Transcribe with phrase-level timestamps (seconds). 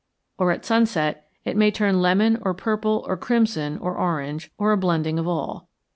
[0.39, 4.75] Or at sunset it may turn lemon or purple or crimson or orange, or a
[4.77, 5.69] blending of all.